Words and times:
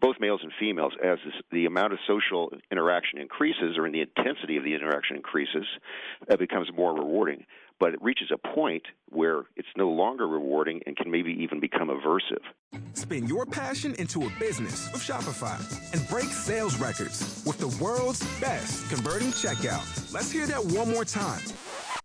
both 0.00 0.16
males 0.20 0.40
and 0.42 0.52
females, 0.58 0.92
as 1.02 1.18
this, 1.24 1.34
the 1.50 1.66
amount 1.66 1.92
of 1.92 1.98
social 2.06 2.52
interaction 2.70 3.18
increases 3.18 3.76
or 3.76 3.86
in 3.86 3.92
the 3.92 4.00
intensity 4.00 4.56
of 4.56 4.64
the 4.64 4.74
interaction 4.74 5.16
increases, 5.16 5.64
it 6.28 6.38
becomes 6.38 6.68
more 6.76 6.94
rewarding. 6.94 7.44
But 7.80 7.94
it 7.94 8.02
reaches 8.02 8.32
a 8.32 8.54
point 8.54 8.82
where 9.08 9.44
it's 9.54 9.68
no 9.76 9.88
longer 9.88 10.26
rewarding 10.26 10.80
and 10.86 10.96
can 10.96 11.10
maybe 11.10 11.30
even 11.30 11.60
become 11.60 11.88
aversive. 11.88 12.42
Spin 12.94 13.26
your 13.28 13.46
passion 13.46 13.94
into 14.00 14.26
a 14.26 14.30
business 14.40 14.90
with 14.92 15.00
Shopify 15.00 15.58
and 15.92 16.08
break 16.08 16.26
sales 16.26 16.76
records 16.80 17.42
with 17.46 17.58
the 17.58 17.68
world's 17.82 18.20
best 18.40 18.90
converting 18.90 19.28
checkout. 19.28 20.12
Let's 20.12 20.32
hear 20.32 20.46
that 20.46 20.64
one 20.64 20.90
more 20.90 21.04
time 21.04 21.42